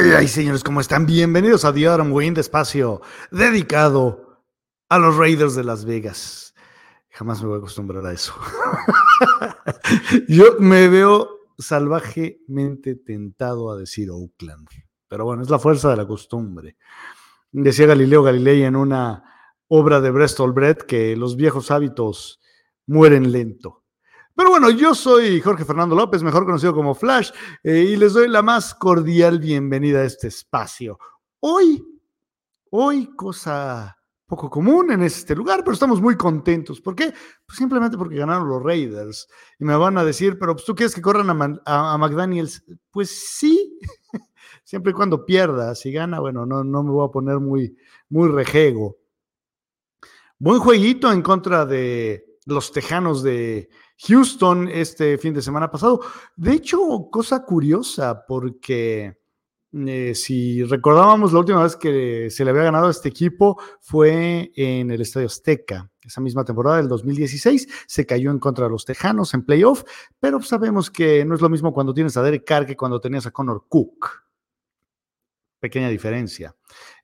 Ay, 0.00 0.28
señores, 0.28 0.62
¿cómo 0.62 0.80
están? 0.80 1.06
Bienvenidos 1.06 1.64
a 1.64 1.74
The 1.74 1.88
Adam 1.88 2.12
Wayne, 2.12 2.38
espacio 2.38 3.00
dedicado 3.32 4.44
a 4.88 4.96
los 4.96 5.16
Raiders 5.16 5.56
de 5.56 5.64
Las 5.64 5.84
Vegas. 5.84 6.54
Jamás 7.10 7.42
me 7.42 7.48
voy 7.48 7.56
a 7.56 7.58
acostumbrar 7.58 8.06
a 8.06 8.12
eso. 8.12 8.32
Yo 10.28 10.54
me 10.60 10.86
veo 10.86 11.40
salvajemente 11.58 12.94
tentado 12.94 13.72
a 13.72 13.76
decir 13.76 14.08
Oakland, 14.12 14.68
pero 15.08 15.24
bueno, 15.24 15.42
es 15.42 15.50
la 15.50 15.58
fuerza 15.58 15.90
de 15.90 15.96
la 15.96 16.06
costumbre. 16.06 16.76
Decía 17.50 17.86
Galileo 17.86 18.22
Galilei 18.22 18.62
en 18.62 18.76
una 18.76 19.24
obra 19.66 20.00
de 20.00 20.12
Bristol 20.12 20.52
Brett 20.52 20.82
que 20.82 21.16
los 21.16 21.34
viejos 21.34 21.72
hábitos 21.72 22.40
mueren 22.86 23.32
lento. 23.32 23.82
Pero 24.38 24.50
bueno, 24.50 24.70
yo 24.70 24.94
soy 24.94 25.40
Jorge 25.40 25.64
Fernando 25.64 25.96
López, 25.96 26.22
mejor 26.22 26.44
conocido 26.44 26.72
como 26.72 26.94
Flash, 26.94 27.32
eh, 27.64 27.88
y 27.90 27.96
les 27.96 28.12
doy 28.12 28.28
la 28.28 28.40
más 28.40 28.72
cordial 28.72 29.40
bienvenida 29.40 29.98
a 29.98 30.04
este 30.04 30.28
espacio. 30.28 30.96
Hoy, 31.40 31.84
hoy, 32.70 33.16
cosa 33.16 33.98
poco 34.28 34.48
común 34.48 34.92
en 34.92 35.02
este 35.02 35.34
lugar, 35.34 35.64
pero 35.64 35.72
estamos 35.72 36.00
muy 36.00 36.16
contentos. 36.16 36.80
¿Por 36.80 36.94
qué? 36.94 37.12
Pues 37.44 37.58
simplemente 37.58 37.98
porque 37.98 38.14
ganaron 38.14 38.48
los 38.48 38.62
Raiders. 38.62 39.26
Y 39.58 39.64
me 39.64 39.74
van 39.74 39.98
a 39.98 40.04
decir, 40.04 40.38
pero 40.38 40.54
pues, 40.54 40.64
tú 40.64 40.72
quieres 40.72 40.94
que 40.94 41.02
corran 41.02 41.28
a, 41.30 41.94
a, 41.94 41.98
McDaniels. 41.98 42.62
Pues 42.92 43.10
sí, 43.10 43.76
siempre 44.62 44.92
y 44.92 44.94
cuando 44.94 45.26
pierda. 45.26 45.74
Si 45.74 45.90
gana, 45.90 46.20
bueno, 46.20 46.46
no, 46.46 46.62
no 46.62 46.84
me 46.84 46.92
voy 46.92 47.08
a 47.08 47.10
poner 47.10 47.40
muy, 47.40 47.76
muy 48.08 48.28
rejego. 48.28 48.98
Buen 50.38 50.60
jueguito 50.60 51.10
en 51.10 51.22
contra 51.22 51.66
de 51.66 52.38
los 52.46 52.70
Tejanos 52.70 53.24
de 53.24 53.68
Houston 54.06 54.68
este 54.68 55.18
fin 55.18 55.34
de 55.34 55.42
semana 55.42 55.70
pasado. 55.70 56.00
De 56.36 56.52
hecho, 56.52 57.08
cosa 57.10 57.44
curiosa, 57.44 58.24
porque 58.26 59.18
eh, 59.72 60.14
si 60.14 60.64
recordábamos 60.64 61.32
la 61.32 61.40
última 61.40 61.62
vez 61.62 61.76
que 61.76 62.30
se 62.30 62.42
le 62.42 62.50
había 62.50 62.62
ganado 62.62 62.86
a 62.86 62.90
este 62.90 63.10
equipo 63.10 63.60
fue 63.80 64.50
en 64.56 64.90
el 64.90 65.00
Estadio 65.00 65.26
Azteca. 65.26 65.90
Esa 66.00 66.22
misma 66.22 66.44
temporada 66.44 66.78
del 66.78 66.88
2016 66.88 67.68
se 67.86 68.06
cayó 68.06 68.30
en 68.30 68.38
contra 68.38 68.64
de 68.64 68.70
los 68.70 68.86
Tejanos 68.86 69.34
en 69.34 69.44
playoff, 69.44 69.82
pero 70.18 70.40
sabemos 70.40 70.90
que 70.90 71.24
no 71.26 71.34
es 71.34 71.42
lo 71.42 71.50
mismo 71.50 71.74
cuando 71.74 71.92
tienes 71.92 72.16
a 72.16 72.22
Derek 72.22 72.46
Carr 72.46 72.66
que 72.66 72.76
cuando 72.76 73.00
tenías 73.00 73.26
a 73.26 73.30
Connor 73.30 73.66
Cook. 73.68 74.08
Pequeña 75.60 75.88
diferencia. 75.90 76.54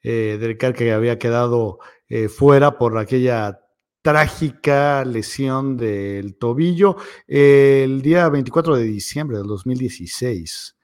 Eh, 0.02 0.38
Derek 0.40 0.58
Carr 0.58 0.74
que 0.74 0.92
había 0.92 1.18
quedado 1.18 1.80
eh, 2.08 2.28
fuera 2.28 2.78
por 2.78 2.96
aquella 2.96 3.60
trágica 4.04 5.02
lesión 5.02 5.78
del 5.78 6.36
tobillo 6.36 6.98
el 7.26 8.02
día 8.02 8.28
24 8.28 8.76
de 8.76 8.84
diciembre 8.84 9.38
del 9.38 9.46
2016. 9.46 10.76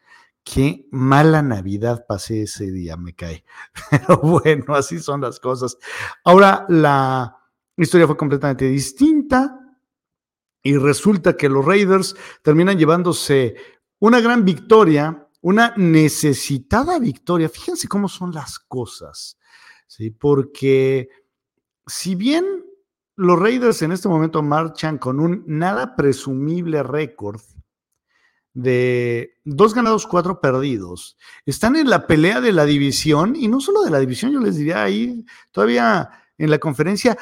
Qué 0.43 0.87
mala 0.91 1.43
Navidad 1.43 2.07
pasé 2.09 2.45
ese 2.45 2.71
día, 2.71 2.97
me 2.97 3.15
cae. 3.15 3.45
Pero 3.91 4.17
bueno, 4.23 4.75
así 4.75 4.99
son 5.01 5.21
las 5.21 5.39
cosas. 5.39 5.77
Ahora 6.25 6.65
la 6.71 7.37
historia 7.77 8.07
fue 8.07 8.17
completamente 8.17 8.65
distinta 8.65 9.55
y 10.63 10.79
resulta 10.79 11.37
que 11.37 11.51
los 11.51 11.63
Raiders 11.63 12.17
terminan 12.43 12.79
llevándose 12.79 13.55
una 13.99 14.23
gran 14.23 14.47
victoria, 14.47 15.29
una 15.43 15.75
necesitada 15.77 16.99
victoria. 16.99 17.51
Fíjense 17.51 17.87
cómo 17.87 18.09
son 18.09 18.33
las 18.33 18.59
cosas, 18.59 19.39
¿sí? 19.87 20.11
Porque 20.11 21.11
si 21.87 22.15
bien 22.15 22.70
los 23.21 23.39
Raiders 23.39 23.83
en 23.83 23.93
este 23.93 24.09
momento 24.09 24.43
marchan 24.43 24.97
con 24.97 25.21
un 25.21 25.45
nada 25.47 25.95
presumible 25.95 26.83
récord 26.83 27.43
de 28.55 29.39
dos 29.45 29.75
ganados, 29.75 30.07
cuatro 30.07 30.41
perdidos. 30.41 31.19
Están 31.45 31.77
en 31.77 31.91
la 31.91 32.07
pelea 32.07 32.41
de 32.41 32.53
la 32.53 32.65
división 32.65 33.37
y 33.37 33.47
no 33.47 33.61
solo 33.61 33.83
de 33.83 33.91
la 33.91 33.99
división, 33.99 34.33
yo 34.33 34.41
les 34.41 34.57
diría 34.57 34.83
ahí 34.83 35.27
todavía 35.53 36.09
en 36.39 36.51
la 36.51 36.59
conferencia. 36.59 37.19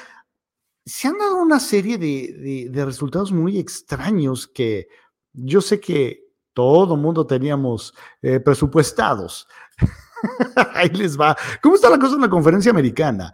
Se 0.86 1.09
han 1.09 1.19
dado 1.19 1.42
una 1.42 1.59
serie 1.59 1.98
de, 1.98 2.84
resultados 2.84 3.32
muy 3.32 3.59
extraños 3.59 4.47
que 4.47 4.86
yo 5.32 5.60
sé 5.60 5.80
que 5.80 6.28
todo 6.53 6.97
mundo 6.97 7.26
teníamos 7.26 7.92
eh, 8.22 8.38
presupuestados. 8.38 9.48
ahí 10.75 10.91
les 10.91 11.19
va. 11.19 11.36
¿Cómo 11.60 11.75
está 11.75 11.91
la 11.91 11.98
cosa 11.98 12.15
en 12.15 12.20
la 12.20 12.30
conferencia 12.30 12.70
americana? 12.70 13.32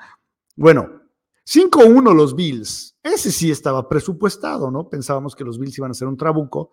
Bueno, 0.56 1.03
5-1 1.46 2.14
los 2.14 2.34
Bills. 2.34 2.96
Ese 3.02 3.30
sí 3.30 3.50
estaba 3.50 3.88
presupuestado, 3.88 4.70
¿no? 4.70 4.88
Pensábamos 4.88 5.34
que 5.36 5.44
los 5.44 5.58
Bills 5.58 5.78
iban 5.78 5.90
a 5.90 5.94
ser 5.94 6.08
un 6.08 6.16
trabuco. 6.16 6.72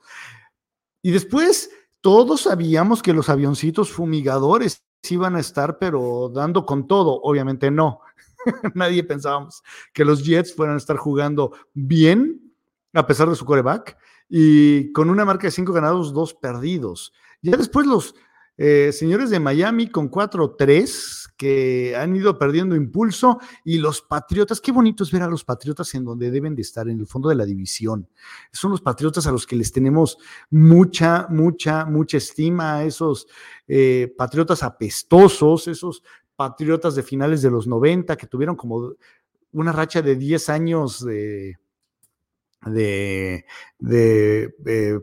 Y 1.02 1.12
después 1.12 1.70
todos 2.00 2.42
sabíamos 2.42 3.02
que 3.02 3.14
los 3.14 3.30
avioncitos 3.30 3.92
fumigadores 3.92 4.84
iban 5.09 5.36
a 5.36 5.40
estar, 5.40 5.78
pero 5.78 6.32
dando 6.34 6.66
con 6.66 6.88
todo. 6.88 7.20
Obviamente 7.22 7.72
no. 7.72 8.02
Nadie 8.76 9.04
pensábamos 9.04 9.62
que 9.94 10.06
los 10.06 10.24
Jets 10.24 10.56
fueran 10.56 10.76
a 10.76 10.78
estar 10.78 10.98
jugando 10.98 11.52
bien, 11.74 12.53
a 12.94 13.06
pesar 13.06 13.30
de 13.30 13.36
su 13.36 13.46
coreback, 13.46 13.98
y 14.30 14.92
con 14.94 15.09
una 15.09 15.26
marca 15.26 15.48
de 15.48 15.52
5 15.52 15.74
ganados, 15.74 16.14
2 16.14 16.36
perdidos. 16.36 17.14
Ya 17.42 17.58
después 17.58 17.86
los 17.86 18.16
eh, 18.63 18.91
señores 18.91 19.31
de 19.31 19.39
Miami 19.39 19.88
con 19.88 20.11
4-3 20.11 21.31
que 21.35 21.95
han 21.95 22.16
ido 22.16 22.38
perdiendo 22.38 22.75
impulso 22.75 23.39
y 23.66 23.79
los 23.79 24.03
Patriotas, 24.03 24.61
qué 24.61 24.72
bonito 24.72 25.03
es 25.03 25.09
ver 25.09 25.23
a 25.23 25.27
los 25.27 25.44
Patriotas 25.44 25.95
en 25.95 26.05
donde 26.05 26.29
deben 26.29 26.53
de 26.53 26.61
estar, 26.61 26.88
en 26.88 26.99
el 26.99 27.07
fondo 27.07 27.29
de 27.29 27.33
la 27.33 27.45
división. 27.45 28.07
Son 28.51 28.69
los 28.69 28.81
Patriotas 28.81 29.25
a 29.25 29.31
los 29.31 29.47
que 29.47 29.55
les 29.55 29.72
tenemos 29.72 30.19
mucha, 30.51 31.25
mucha, 31.31 31.85
mucha 31.85 32.17
estima, 32.17 32.83
esos 32.83 33.25
eh, 33.67 34.13
Patriotas 34.16 34.61
apestosos, 34.61 35.67
esos 35.67 36.03
Patriotas 36.35 36.93
de 36.93 37.01
finales 37.01 37.41
de 37.41 37.49
los 37.49 37.66
90 37.66 38.16
que 38.16 38.28
tuvieron 38.28 38.55
como 38.55 38.93
una 39.53 39.72
racha 39.72 40.03
de 40.03 40.16
10 40.16 40.49
años 40.49 41.03
de, 41.03 41.57
de, 42.67 43.43
de 43.79 45.01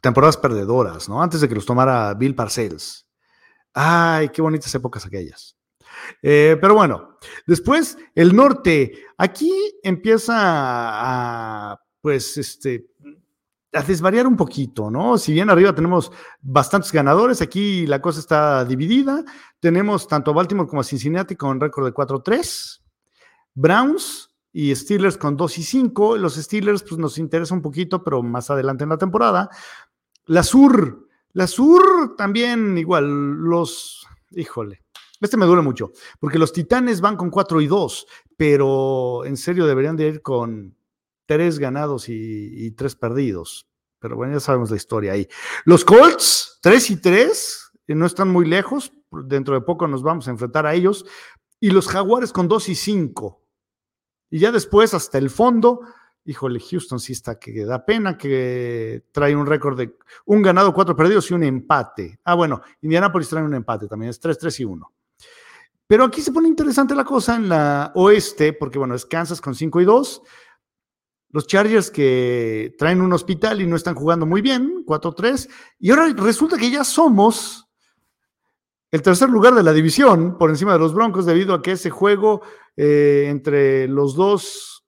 temporadas 0.00 0.36
perdedoras, 0.36 1.08
¿no? 1.08 1.22
Antes 1.22 1.40
de 1.40 1.48
que 1.48 1.54
los 1.54 1.66
tomara 1.66 2.14
Bill 2.14 2.34
Parcells. 2.34 3.06
Ay, 3.74 4.30
qué 4.30 4.42
bonitas 4.42 4.74
épocas 4.74 5.06
aquellas. 5.06 5.56
Eh, 6.22 6.56
pero 6.60 6.74
bueno, 6.74 7.16
después 7.46 7.98
el 8.14 8.34
norte, 8.34 8.92
aquí 9.16 9.52
empieza 9.82 10.34
a, 10.36 11.80
pues, 12.00 12.36
este, 12.36 12.86
a 13.72 13.82
desvariar 13.82 14.26
un 14.26 14.36
poquito, 14.36 14.90
¿no? 14.90 15.18
Si 15.18 15.32
bien 15.32 15.50
arriba 15.50 15.74
tenemos 15.74 16.10
bastantes 16.40 16.92
ganadores, 16.92 17.42
aquí 17.42 17.86
la 17.86 18.00
cosa 18.00 18.20
está 18.20 18.64
dividida. 18.64 19.24
Tenemos 19.60 20.08
tanto 20.08 20.30
a 20.30 20.34
Baltimore 20.34 20.68
como 20.68 20.80
a 20.80 20.84
Cincinnati 20.84 21.36
con 21.36 21.60
récord 21.60 21.86
de 21.86 21.92
4-3, 21.92 22.80
Browns 23.54 24.27
y 24.60 24.74
Steelers 24.74 25.16
con 25.16 25.36
2 25.36 25.58
y 25.58 25.62
5. 25.62 26.16
Los 26.16 26.34
Steelers, 26.34 26.82
pues 26.82 26.98
nos 26.98 27.16
interesa 27.18 27.54
un 27.54 27.62
poquito, 27.62 28.02
pero 28.02 28.24
más 28.24 28.50
adelante 28.50 28.82
en 28.82 28.90
la 28.90 28.98
temporada. 28.98 29.48
La 30.26 30.42
Sur, 30.42 31.06
la 31.32 31.46
Sur 31.46 32.16
también 32.16 32.76
igual, 32.76 33.06
los, 33.08 34.04
híjole, 34.32 34.82
este 35.20 35.36
me 35.36 35.46
duele 35.46 35.62
mucho, 35.62 35.92
porque 36.18 36.40
los 36.40 36.52
Titanes 36.52 37.00
van 37.00 37.16
con 37.16 37.30
4 37.30 37.60
y 37.60 37.68
2, 37.68 38.06
pero 38.36 39.24
en 39.24 39.36
serio 39.36 39.64
deberían 39.64 39.94
de 39.94 40.08
ir 40.08 40.22
con 40.22 40.76
3 41.26 41.60
ganados 41.60 42.08
y, 42.08 42.72
3 42.72 42.96
perdidos. 42.96 43.68
Pero 44.00 44.16
bueno, 44.16 44.32
ya 44.32 44.40
sabemos 44.40 44.70
la 44.72 44.76
historia 44.76 45.12
ahí. 45.12 45.28
Los 45.66 45.84
Colts, 45.84 46.58
3 46.62 46.90
y 46.90 46.96
3, 46.96 47.70
eh, 47.86 47.94
no 47.94 48.06
están 48.06 48.28
muy 48.28 48.44
lejos, 48.44 48.92
dentro 49.12 49.54
de 49.54 49.60
poco 49.60 49.86
nos 49.86 50.02
vamos 50.02 50.26
a 50.26 50.32
enfrentar 50.32 50.66
a 50.66 50.74
ellos. 50.74 51.06
Y 51.60 51.70
los 51.70 51.86
Jaguares 51.86 52.32
con 52.32 52.48
2 52.48 52.70
y 52.70 52.74
5. 52.74 53.44
Y 54.30 54.38
ya 54.38 54.52
después, 54.52 54.94
hasta 54.94 55.18
el 55.18 55.30
fondo, 55.30 55.80
híjole, 56.24 56.60
Houston 56.60 57.00
sí 57.00 57.12
está 57.14 57.38
que 57.38 57.64
da 57.64 57.84
pena, 57.84 58.18
que 58.18 59.04
trae 59.12 59.34
un 59.34 59.46
récord 59.46 59.78
de 59.78 59.96
un 60.26 60.42
ganado, 60.42 60.74
cuatro 60.74 60.94
perdidos 60.94 61.30
y 61.30 61.34
un 61.34 61.42
empate. 61.42 62.20
Ah, 62.24 62.34
bueno, 62.34 62.60
Indianapolis 62.82 63.28
trae 63.28 63.42
un 63.42 63.54
empate 63.54 63.88
también, 63.88 64.10
es 64.10 64.20
3, 64.20 64.38
3 64.38 64.60
y 64.60 64.64
1. 64.64 64.92
Pero 65.86 66.04
aquí 66.04 66.20
se 66.20 66.32
pone 66.32 66.48
interesante 66.48 66.94
la 66.94 67.04
cosa 67.04 67.36
en 67.36 67.48
la 67.48 67.92
oeste, 67.94 68.52
porque 68.52 68.78
bueno, 68.78 68.94
es 68.94 69.06
Kansas 69.06 69.40
con 69.40 69.54
5 69.54 69.80
y 69.80 69.84
2. 69.86 70.22
Los 71.30 71.46
Chargers 71.46 71.90
que 71.90 72.74
traen 72.78 73.00
un 73.00 73.12
hospital 73.14 73.62
y 73.62 73.66
no 73.66 73.76
están 73.76 73.94
jugando 73.94 74.26
muy 74.26 74.42
bien, 74.42 74.84
4-3. 74.86 75.48
Y 75.78 75.90
ahora 75.90 76.12
resulta 76.14 76.58
que 76.58 76.70
ya 76.70 76.84
somos 76.84 77.67
el 78.90 79.02
tercer 79.02 79.28
lugar 79.28 79.54
de 79.54 79.62
la 79.62 79.72
división 79.72 80.38
por 80.38 80.50
encima 80.50 80.72
de 80.72 80.78
los 80.78 80.94
Broncos 80.94 81.26
debido 81.26 81.54
a 81.54 81.62
que 81.62 81.72
ese 81.72 81.90
juego 81.90 82.42
eh, 82.76 83.26
entre 83.28 83.86
los 83.88 84.14
dos, 84.14 84.84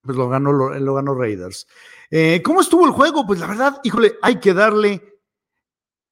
pues 0.00 0.16
lo 0.16 0.28
ganó, 0.28 0.52
lo, 0.52 0.94
ganó 0.94 1.14
Raiders. 1.14 1.66
Eh, 2.10 2.40
¿Cómo 2.42 2.60
estuvo 2.60 2.86
el 2.86 2.92
juego? 2.92 3.26
Pues 3.26 3.40
la 3.40 3.46
verdad, 3.46 3.80
híjole, 3.82 4.14
hay 4.22 4.40
que 4.40 4.54
darle 4.54 5.02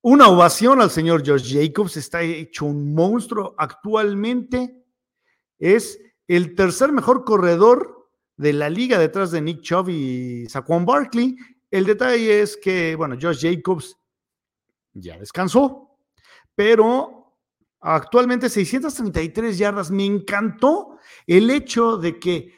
una 0.03 0.29
ovación 0.29 0.81
al 0.81 0.91
señor 0.91 1.25
George 1.25 1.62
Jacobs, 1.65 1.97
está 1.97 2.23
hecho 2.23 2.67
un 2.67 2.94
monstruo. 2.94 3.55
Actualmente 3.56 4.85
es 5.59 5.99
el 6.27 6.55
tercer 6.55 6.93
mejor 6.93 7.25
corredor 7.25 8.11
de 8.37 8.53
la 8.53 8.69
liga 8.69 8.99
detrás 8.99 9.31
de 9.31 9.41
Nick 9.41 9.61
Chubb 9.61 9.89
y 9.89 10.47
Saquon 10.49 10.85
Barkley. 10.85 11.37
El 11.71 11.87
detalle 11.87 12.43
es 12.43 12.56
que, 12.56 12.97
bueno, 12.97 13.17
Josh 13.21 13.41
Jacobs 13.41 13.97
ya 14.93 15.19
descansó, 15.19 15.92
pero 16.55 17.23
Actualmente 17.83 18.49
633 18.49 19.59
yardas. 19.59 19.91
Me 19.91 20.07
encantó 20.07 20.99
el 21.27 21.51
hecho 21.51 21.99
de 21.99 22.19
que 22.19 22.55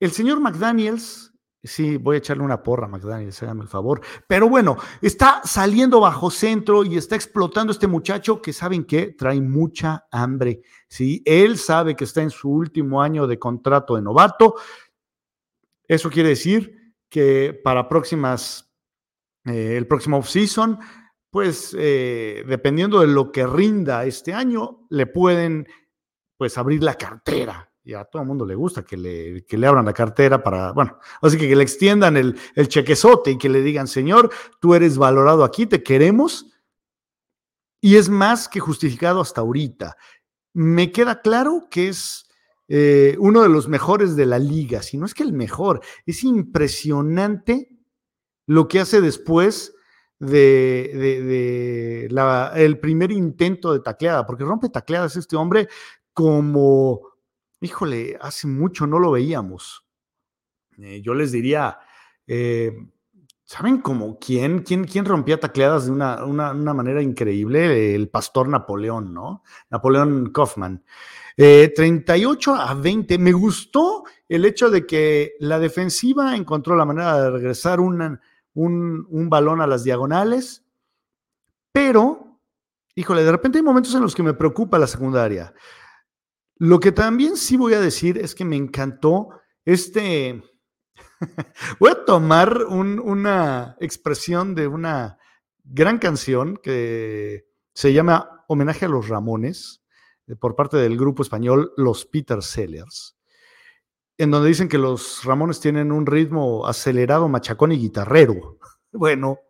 el 0.00 0.10
señor 0.10 0.40
McDaniels, 0.40 1.32
sí, 1.62 1.96
voy 1.96 2.16
a 2.16 2.18
echarle 2.18 2.42
una 2.42 2.64
porra 2.64 2.86
a 2.86 2.88
McDaniels, 2.88 3.40
hágame 3.44 3.62
el 3.62 3.68
favor, 3.68 4.00
pero 4.26 4.48
bueno, 4.48 4.76
está 5.00 5.40
saliendo 5.44 6.00
bajo 6.00 6.30
centro 6.30 6.84
y 6.84 6.96
está 6.96 7.14
explotando 7.14 7.72
este 7.72 7.86
muchacho 7.86 8.42
que 8.42 8.52
saben 8.52 8.84
que 8.84 9.12
trae 9.12 9.40
mucha 9.40 10.06
hambre, 10.10 10.62
¿sí? 10.88 11.22
Él 11.24 11.56
sabe 11.56 11.94
que 11.94 12.04
está 12.04 12.22
en 12.22 12.30
su 12.30 12.50
último 12.50 13.00
año 13.00 13.28
de 13.28 13.38
contrato 13.38 13.94
de 13.94 14.02
novato. 14.02 14.56
Eso 15.86 16.10
quiere 16.10 16.30
decir 16.30 16.94
que 17.08 17.58
para 17.62 17.88
próximas, 17.88 18.68
eh, 19.44 19.76
el 19.76 19.86
próximo 19.86 20.18
offseason, 20.18 20.80
pues 21.36 21.76
eh, 21.78 22.44
dependiendo 22.48 23.00
de 23.00 23.08
lo 23.08 23.30
que 23.30 23.46
rinda 23.46 24.06
este 24.06 24.32
año, 24.32 24.86
le 24.88 25.06
pueden 25.06 25.68
pues 26.38 26.56
abrir 26.56 26.82
la 26.82 26.94
cartera. 26.94 27.70
Y 27.84 27.92
a 27.92 28.06
todo 28.06 28.22
el 28.22 28.28
mundo 28.28 28.46
le 28.46 28.54
gusta 28.54 28.82
que 28.82 28.96
le, 28.96 29.44
le 29.46 29.66
abran 29.66 29.84
la 29.84 29.92
cartera 29.92 30.42
para, 30.42 30.72
bueno, 30.72 30.98
así 31.20 31.36
que, 31.36 31.46
que 31.46 31.54
le 31.54 31.62
extiendan 31.62 32.16
el, 32.16 32.40
el 32.54 32.68
chequezote 32.68 33.32
y 33.32 33.36
que 33.36 33.50
le 33.50 33.60
digan, 33.60 33.86
señor, 33.86 34.30
tú 34.60 34.74
eres 34.74 34.96
valorado 34.96 35.44
aquí, 35.44 35.66
te 35.66 35.82
queremos. 35.82 36.46
Y 37.82 37.96
es 37.96 38.08
más 38.08 38.48
que 38.48 38.58
justificado 38.58 39.20
hasta 39.20 39.42
ahorita. 39.42 39.94
Me 40.54 40.90
queda 40.90 41.20
claro 41.20 41.68
que 41.70 41.88
es 41.88 42.30
eh, 42.66 43.14
uno 43.18 43.42
de 43.42 43.50
los 43.50 43.68
mejores 43.68 44.16
de 44.16 44.24
la 44.24 44.38
liga, 44.38 44.82
si 44.82 44.96
no 44.96 45.04
es 45.04 45.12
que 45.12 45.22
el 45.22 45.34
mejor. 45.34 45.82
Es 46.06 46.24
impresionante 46.24 47.68
lo 48.46 48.68
que 48.68 48.80
hace 48.80 49.02
después 49.02 49.74
de, 50.18 52.08
el 52.54 52.78
primer 52.78 53.12
intento 53.12 53.72
de 53.72 53.80
tacleada, 53.80 54.26
porque 54.26 54.44
rompe 54.44 54.68
tacleadas 54.68 55.16
este 55.16 55.36
hombre 55.36 55.68
como, 56.12 57.00
híjole, 57.60 58.16
hace 58.20 58.46
mucho 58.46 58.86
no 58.86 58.98
lo 58.98 59.10
veíamos. 59.10 59.84
Eh, 60.78 61.00
yo 61.02 61.14
les 61.14 61.32
diría, 61.32 61.78
eh, 62.26 62.76
¿saben 63.44 63.78
cómo 63.78 64.18
quién, 64.18 64.60
quién, 64.62 64.84
quién 64.84 65.04
rompía 65.04 65.38
tacleadas 65.38 65.86
de 65.86 65.92
una, 65.92 66.24
una, 66.24 66.74
manera 66.74 67.02
increíble? 67.02 67.94
El 67.94 68.08
pastor 68.08 68.48
Napoleón, 68.48 69.12
¿no? 69.12 69.42
Napoleón 69.70 70.32
Kaufman. 70.32 70.84
38 71.36 72.54
eh, 72.54 72.58
a 72.58 72.74
20. 72.74 73.18
Me 73.18 73.32
gustó 73.32 74.04
el 74.28 74.46
hecho 74.46 74.70
de 74.70 74.86
que 74.86 75.34
la 75.38 75.58
defensiva 75.58 76.34
encontró 76.34 76.76
la 76.76 76.86
manera 76.86 77.20
de 77.20 77.30
regresar 77.30 77.78
una, 77.78 78.20
un, 78.56 79.28
balón 79.28 79.60
a 79.60 79.66
las 79.66 79.84
diagonales, 79.84 80.64
pero, 81.72 82.40
híjole, 82.94 83.22
de 83.22 83.30
repente 83.30 83.58
hay 83.58 83.64
momentos 83.64 83.94
en 83.94 84.00
los 84.00 84.14
que 84.14 84.22
me 84.22 84.34
preocupa 84.34 84.78
la 84.78 84.86
secundaria. 84.86 85.52
Lo 86.56 86.80
que 86.80 86.90
también 86.90 87.36
sí 87.36 87.56
voy 87.56 87.74
a 87.74 87.80
decir 87.80 88.18
es 88.18 88.34
que 88.34 88.44
me 88.44 88.56
encantó 88.56 89.28
este... 89.64 90.42
voy 91.78 91.90
a 91.90 92.04
tomar 92.04 92.64
una 92.64 93.76
expresión 93.80 94.54
de 94.54 94.66
una 94.66 95.18
gran 95.64 95.98
canción 95.98 96.56
que 96.56 97.46
se 97.74 97.92
llama 97.92 98.44
Homenaje 98.48 98.86
a 98.86 98.88
los 98.88 99.08
Ramones, 99.08 99.82
por 100.40 100.56
parte 100.56 100.78
del 100.78 100.96
grupo 100.96 101.22
español 101.22 101.72
Los 101.76 102.04
Peter 102.06 102.42
Sellers 102.42 103.15
en 104.18 104.30
donde 104.30 104.48
dicen 104.48 104.68
que 104.68 104.78
los 104.78 105.24
Ramones 105.24 105.60
tienen 105.60 105.92
un 105.92 106.06
ritmo 106.06 106.66
acelerado, 106.66 107.28
machacón 107.28 107.72
y 107.72 107.78
guitarrero. 107.78 108.58
Bueno, 108.92 109.40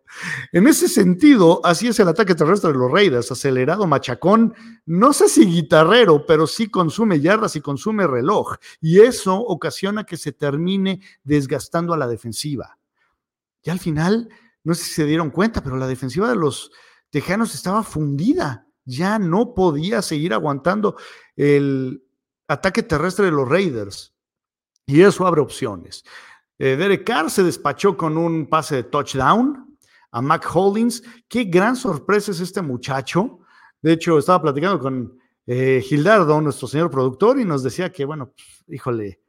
en 0.51 0.67
ese 0.67 0.89
sentido, 0.89 1.61
así 1.63 1.87
es 1.87 1.97
el 2.01 2.09
ataque 2.09 2.35
terrestre 2.35 2.73
de 2.73 2.77
los 2.77 2.91
Raiders, 2.91 3.31
acelerado, 3.31 3.87
machacón, 3.87 4.53
no 4.85 5.13
sé 5.13 5.29
si 5.29 5.45
guitarrero, 5.45 6.25
pero 6.25 6.47
sí 6.47 6.67
consume 6.69 7.21
yardas 7.21 7.55
y 7.55 7.61
consume 7.61 8.07
reloj, 8.07 8.55
y 8.81 8.99
eso 8.99 9.37
ocasiona 9.37 10.03
que 10.03 10.17
se 10.17 10.33
termine 10.33 11.01
desgastando 11.23 11.93
a 11.93 11.97
la 11.97 12.07
defensiva. 12.07 12.77
Y 13.63 13.69
al 13.69 13.79
final, 13.79 14.27
no 14.63 14.73
sé 14.73 14.83
si 14.83 14.93
se 14.95 15.05
dieron 15.05 15.29
cuenta, 15.29 15.63
pero 15.63 15.77
la 15.77 15.87
defensiva 15.87 16.29
de 16.29 16.35
los 16.35 16.71
Tejanos 17.09 17.55
estaba 17.55 17.83
fundida, 17.83 18.67
ya 18.83 19.17
no 19.17 19.53
podía 19.53 20.01
seguir 20.01 20.33
aguantando 20.33 20.97
el 21.37 22.03
ataque 22.47 22.83
terrestre 22.83 23.25
de 23.25 23.31
los 23.31 23.47
Raiders. 23.47 24.16
Y 24.87 25.01
eso 25.01 25.27
abre 25.27 25.41
opciones. 25.41 26.03
Eh, 26.57 26.77
Derek 26.77 27.05
Carr 27.05 27.29
se 27.29 27.43
despachó 27.43 27.97
con 27.97 28.17
un 28.17 28.47
pase 28.47 28.77
de 28.77 28.83
touchdown 28.83 29.77
a 30.11 30.21
Mac 30.21 30.47
Holdings. 30.51 31.03
Qué 31.27 31.43
gran 31.43 31.75
sorpresa 31.75 32.31
es 32.31 32.39
este 32.39 32.61
muchacho. 32.61 33.41
De 33.81 33.91
hecho, 33.91 34.17
estaba 34.17 34.41
platicando 34.41 34.79
con 34.79 35.19
eh, 35.45 35.83
Gildardo, 35.83 36.39
nuestro 36.39 36.69
señor 36.69 36.89
productor, 36.89 37.37
y 37.37 37.45
nos 37.45 37.63
decía 37.63 37.91
que, 37.91 38.05
bueno, 38.05 38.27
pues, 38.27 38.63
híjole, 38.69 39.19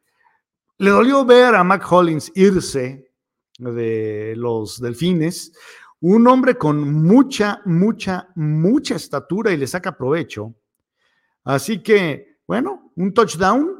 le 0.78 0.90
dolió 0.90 1.25
ver 1.25 1.56
a 1.56 1.64
Mac 1.64 1.84
Hollins 1.90 2.31
irse 2.37 3.10
de 3.58 4.34
los 4.37 4.81
delfines. 4.81 5.52
Un 6.00 6.28
hombre 6.28 6.56
con 6.56 7.05
mucha, 7.05 7.60
mucha, 7.64 8.28
mucha 8.37 8.94
estatura 8.94 9.52
y 9.52 9.56
le 9.56 9.66
saca 9.66 9.96
provecho. 9.96 10.55
Así 11.43 11.82
que, 11.82 12.38
bueno, 12.46 12.93
un 12.94 13.12
touchdown 13.12 13.78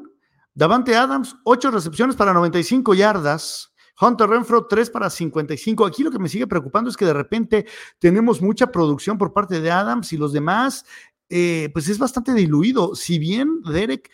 Davante 0.58 0.96
Adams, 0.96 1.37
8 1.44 1.70
recepciones 1.70 2.16
para 2.16 2.32
95 2.32 2.93
yardas. 2.93 3.72
Hunter 4.00 4.28
Renfro, 4.28 4.66
3 4.66 4.90
para 4.90 5.08
55. 5.08 5.87
Aquí 5.87 6.02
lo 6.02 6.10
que 6.10 6.19
me 6.19 6.28
sigue 6.28 6.49
preocupando 6.49 6.90
es 6.90 6.96
que 6.96 7.05
de 7.05 7.12
repente 7.12 7.64
tenemos 8.00 8.42
mucha 8.42 8.73
producción 8.73 9.16
por 9.18 9.33
parte 9.33 9.61
de 9.61 9.71
Adams 9.71 10.12
y 10.12 10.16
los 10.16 10.33
demás, 10.33 10.85
eh, 11.28 11.71
pues 11.73 11.88
es 11.88 11.97
bastante 11.97 12.35
diluido. 12.35 12.97
Si 12.97 13.21
bien 13.21 13.62
Derek, 13.62 14.11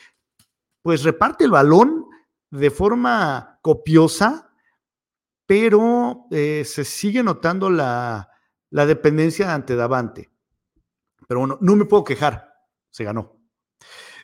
pues 0.82 1.02
reparte 1.02 1.44
el 1.44 1.50
balón 1.50 2.04
de 2.50 2.70
forma 2.70 3.58
copiosa, 3.62 4.52
pero 5.46 6.26
eh, 6.30 6.62
se 6.66 6.84
sigue 6.84 7.22
notando 7.22 7.70
la, 7.70 8.28
la 8.68 8.84
dependencia 8.84 9.54
ante 9.54 9.76
Davante. 9.76 10.30
Pero 11.26 11.40
bueno, 11.40 11.56
no 11.62 11.74
me 11.74 11.86
puedo 11.86 12.04
quejar, 12.04 12.52
se 12.90 13.02
ganó. 13.02 13.43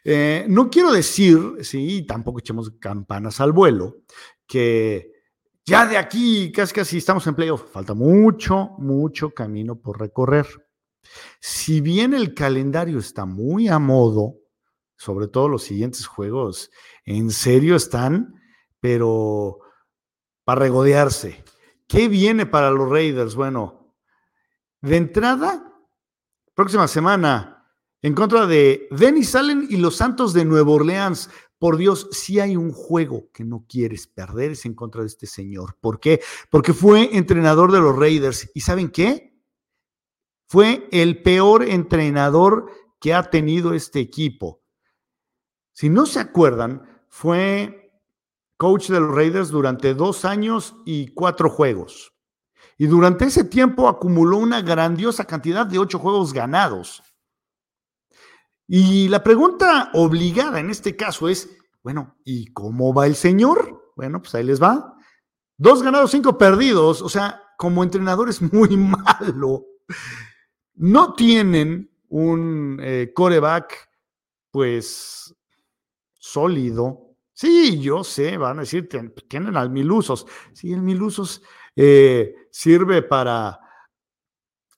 Eh, 0.05 0.47
no 0.49 0.71
quiero 0.71 0.93
decir, 0.93 1.39
sí, 1.63 2.03
tampoco 2.07 2.39
echemos 2.39 2.71
campanas 2.81 3.41
al 3.41 3.53
vuelo, 3.53 3.99
que 4.47 5.13
ya 5.65 5.87
de 5.87 5.99
aquí 5.99 6.51
casi 6.53 6.75
casi 6.75 6.99
estamos 6.99 7.27
en 7.27 7.35
playoff. 7.35 7.71
Falta 7.71 7.95
mucho, 7.95 8.71
mucho 8.79 9.31
camino 9.31 9.77
por 9.77 10.01
recorrer. 10.01 10.47
Si 11.41 11.81
bien 11.81 12.15
el 12.15 12.35
calendario 12.35 12.99
está 12.99 13.25
muy 13.27 13.69
a 13.69 13.79
modo, 13.79 14.37
sobre 14.97 15.29
todo 15.29 15.49
los 15.49 15.63
siguientes 15.63 16.07
juegos, 16.07 16.71
en 17.05 17.31
serio 17.31 17.77
están, 17.77 18.35
pero 18.81 19.61
para 20.45 20.61
regodearse. 20.61 21.43
¿Qué 21.87 22.09
viene 22.09 22.47
para 22.47 22.71
los 22.71 22.89
Raiders? 22.89 23.35
Bueno, 23.35 23.97
de 24.81 24.97
entrada, 24.97 25.73
próxima 26.55 26.87
semana, 26.87 27.50
en 28.03 28.15
contra 28.15 28.47
de 28.47 28.89
Denis 28.91 29.35
Allen 29.35 29.67
y 29.69 29.77
los 29.77 29.97
Santos 29.97 30.33
de 30.33 30.45
Nueva 30.45 30.71
Orleans. 30.71 31.31
Por 31.59 31.77
Dios, 31.77 32.09
si 32.13 32.41
hay 32.41 32.57
un 32.57 32.73
juego 32.73 33.31
que 33.33 33.45
no 33.45 33.67
quieres 33.69 34.07
perder 34.07 34.53
es 34.53 34.65
en 34.65 34.75
contra 34.75 35.03
de 35.03 35.09
este 35.09 35.27
señor. 35.27 35.77
¿Por 35.81 36.01
qué? 36.01 36.21
Porque 36.51 36.73
fue 36.73 37.15
entrenador 37.17 37.71
de 37.71 37.81
los 37.81 37.95
Raiders. 37.97 38.51
¿Y 38.55 38.63
saben 38.63 38.89
qué? 38.89 39.39
Fue 40.47 40.89
el 40.91 41.23
peor 41.23 41.63
entrenador 41.63 42.71
que 42.99 43.13
ha 43.13 43.29
tenido 43.29 43.75
este 43.75 44.01
equipo. 44.01 44.63
Si 45.73 45.91
no 45.91 46.07
se 46.07 46.21
acuerdan, 46.21 47.05
fue 47.09 47.93
coach 48.57 48.89
de 48.89 49.01
los 49.01 49.15
Raiders 49.15 49.51
durante 49.51 49.95
dos 49.95 50.25
años 50.25 50.77
y 50.85 51.09
cuatro 51.09 51.51
juegos. 51.51 52.15
Y 52.79 52.87
durante 52.87 53.27
ese 53.27 53.45
tiempo 53.45 53.89
acumuló 53.89 54.39
una 54.39 54.63
grandiosa 54.63 55.27
cantidad 55.27 55.67
de 55.67 55.79
ocho 55.79 55.99
juegos 55.99 56.33
ganados. 56.33 57.03
Y 58.73 59.09
la 59.09 59.25
pregunta 59.25 59.91
obligada 59.95 60.61
en 60.61 60.71
este 60.71 60.95
caso 60.95 61.29
es, 61.29 61.51
bueno, 61.83 62.17
¿y 62.25 62.53
cómo 62.53 62.95
va 62.95 63.09
el 63.09 63.17
señor? 63.17 63.93
Bueno, 63.97 64.23
pues 64.23 64.33
ahí 64.37 64.45
les 64.45 64.63
va. 64.63 64.95
Dos 65.57 65.83
ganados, 65.83 66.13
cinco 66.13 66.39
perdidos. 66.39 67.03
O 67.03 67.09
sea, 67.09 67.43
como 67.59 67.83
entrenador 67.83 68.29
es 68.29 68.41
muy 68.41 68.77
malo. 68.77 69.67
No 70.75 71.15
tienen 71.15 71.91
un 72.11 72.79
eh, 72.81 73.11
coreback, 73.13 73.89
pues, 74.53 75.35
sólido. 76.15 77.17
Sí, 77.33 77.81
yo 77.81 78.05
sé, 78.05 78.37
van 78.37 78.59
a 78.59 78.61
decir, 78.61 78.89
tienen 79.29 79.57
al 79.57 79.71
Milusos. 79.71 80.29
Sí, 80.53 80.73
el 80.73 80.83
Milusos 80.83 81.43
eh, 81.75 82.37
sirve 82.53 83.03
para 83.03 83.60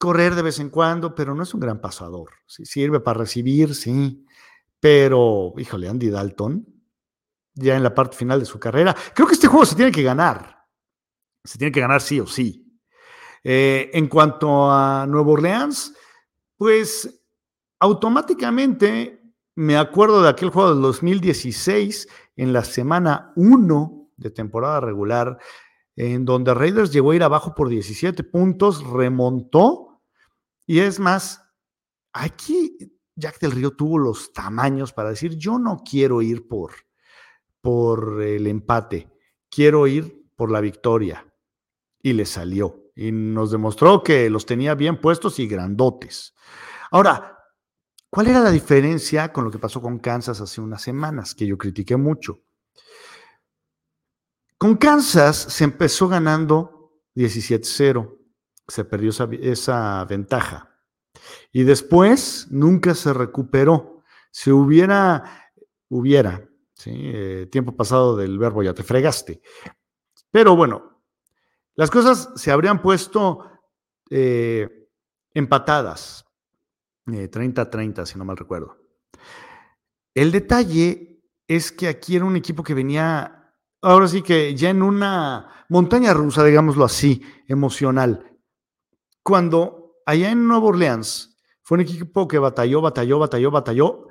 correr 0.03 0.35
de 0.35 0.43
vez 0.43 0.59
en 0.59 0.69
cuando, 0.69 1.15
pero 1.15 1.33
no 1.33 1.45
es 1.45 1.55
un 1.55 1.61
gran 1.61 1.81
pasador. 1.81 2.31
Sí, 2.45 2.65
sirve 2.65 2.99
para 2.99 3.21
recibir, 3.21 3.73
sí. 3.73 4.27
Pero, 4.81 5.55
híjole, 5.57 5.89
Andy 5.89 6.11
Dalton, 6.11 6.67
ya 7.55 7.77
en 7.77 7.85
la 7.85 7.95
parte 7.95 8.17
final 8.17 8.41
de 8.41 8.47
su 8.47 8.59
carrera, 8.59 8.97
creo 9.15 9.29
que 9.29 9.35
este 9.35 9.47
juego 9.47 9.65
se 9.65 9.77
tiene 9.77 9.93
que 9.93 10.03
ganar. 10.03 10.67
Se 11.45 11.57
tiene 11.57 11.71
que 11.71 11.79
ganar 11.79 12.01
sí 12.03 12.19
o 12.19 12.27
sí. 12.27 12.81
Eh, 13.45 13.93
en 13.95 14.09
cuanto 14.09 14.73
a 14.73 15.07
Nueva 15.07 15.31
Orleans, 15.31 15.95
pues 16.57 17.23
automáticamente 17.79 19.23
me 19.55 19.77
acuerdo 19.77 20.21
de 20.21 20.31
aquel 20.31 20.51
juego 20.51 20.71
del 20.75 20.83
2016 20.83 22.09
en 22.35 22.53
la 22.53 22.65
semana 22.65 23.33
1 23.37 24.11
de 24.17 24.31
temporada 24.33 24.81
regular, 24.81 25.39
en 25.95 26.25
donde 26.25 26.55
Raiders 26.55 26.91
llegó 26.91 27.13
a 27.13 27.17
ir 27.17 27.23
abajo 27.23 27.55
por 27.55 27.69
17 27.69 28.25
puntos, 28.25 28.85
remontó 28.85 29.92
y 30.73 30.81
es 30.81 30.99
más, 30.99 31.43
aquí 32.15 32.79
Jack 33.15 33.41
del 33.41 33.51
Río 33.53 33.73
tuvo 33.73 33.99
los 33.99 34.33
tamaños 34.33 34.95
para 34.95 35.11
decir, 35.11 35.37
yo 35.37 35.59
no 35.59 35.83
quiero 35.85 36.23
ir 36.23 36.49
por, 36.49 36.73
por 37.61 38.23
el 38.23 38.47
empate, 38.47 39.13
quiero 39.51 39.87
ir 39.87 40.31
por 40.35 40.51
la 40.51 40.63
victoria. 40.63 41.31
Y 42.01 42.15
le 42.15 42.25
salió. 42.25 42.91
Y 42.97 43.13
nos 43.13 43.51
demostró 43.51 44.03
que 44.03 44.31
los 44.31 44.47
tenía 44.47 44.75
bien 44.75 44.99
puestos 44.99 45.39
y 45.41 45.47
grandotes. 45.47 46.33
Ahora, 46.91 47.39
¿cuál 48.09 48.29
era 48.29 48.41
la 48.41 48.51
diferencia 48.51 49.31
con 49.31 49.45
lo 49.45 49.51
que 49.51 49.59
pasó 49.59 49.83
con 49.83 49.99
Kansas 49.99 50.41
hace 50.41 50.63
unas 50.63 50.81
semanas, 50.81 51.35
que 51.35 51.47
yo 51.47 51.59
critiqué 51.59 51.99
mucho? 51.99 52.45
Con 54.57 54.79
Kansas 54.79 55.37
se 55.37 55.65
empezó 55.65 56.09
ganando 56.09 57.03
17-0, 57.15 58.22
se 58.73 58.87
perdió 58.87 59.11
esa, 59.11 60.03
ventaja. 60.07 60.71
Y 61.53 61.65
después 61.65 62.47
nunca 62.51 62.95
se 62.95 63.13
recuperó. 63.13 64.03
Si 64.31 64.51
hubiera, 64.51 65.53
hubiera, 65.91 66.49
eh, 66.87 67.49
tiempo 67.53 67.77
pasado 67.77 68.17
del 68.17 68.39
verbo 68.39 68.63
ya 68.63 68.73
te 68.73 68.83
fregaste. 68.83 69.43
Pero 70.31 70.57
bueno, 70.57 71.03
las 71.75 71.91
cosas 71.91 72.31
se 72.37 72.51
habrían 72.51 72.81
puesto 72.81 73.45
eh, 74.09 74.89
empatadas, 75.35 76.25
30-30, 77.05 78.03
eh, 78.03 78.07
si 78.07 78.17
no 78.17 78.25
mal 78.25 78.39
recuerdo. 78.39 78.79
El 80.15 80.33
detalle 80.33 81.23
es 81.47 81.73
que 81.73 81.89
aquí 81.89 82.17
era 82.17 82.25
un 82.25 82.37
equipo 82.37 82.63
que 82.63 82.73
venía 82.73 83.55
ahora 83.83 84.09
sí 84.09 84.23
que 84.23 84.55
ya 84.55 84.71
en 84.71 84.83
una 84.83 85.67
montaña 85.69 86.15
rusa, 86.15 86.43
digámoslo 86.43 86.87
así, 86.87 87.23
emocional. 87.47 88.32
Cuando 89.23 89.97
allá 90.07 90.31
en 90.31 90.47
Nueva 90.47 90.67
Orleans 90.67 91.37
fue 91.63 91.77
un 91.77 91.83
equipo 91.83 92.27
que 92.27 92.39
batalló, 92.39 92.81
batalló, 92.81 93.19
batalló, 93.19 93.51
batalló 93.51 94.09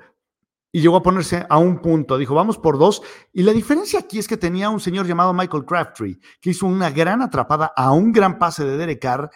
y 0.72 0.80
llegó 0.80 0.96
a 0.96 1.02
ponerse 1.02 1.46
a 1.48 1.58
un 1.58 1.80
punto. 1.80 2.16
Dijo, 2.16 2.34
vamos 2.34 2.56
por 2.56 2.78
dos. 2.78 3.02
Y 3.32 3.42
la 3.42 3.52
diferencia 3.52 4.00
aquí 4.00 4.18
es 4.18 4.26
que 4.26 4.38
tenía 4.38 4.70
un 4.70 4.80
señor 4.80 5.06
llamado 5.06 5.34
Michael 5.34 5.66
Crabtree, 5.66 6.18
que 6.40 6.50
hizo 6.50 6.66
una 6.66 6.90
gran 6.90 7.20
atrapada 7.20 7.72
a 7.76 7.92
un 7.92 8.10
gran 8.10 8.38
pase 8.38 8.64
de 8.64 8.78
Derek 8.78 9.02
Carr. 9.02 9.30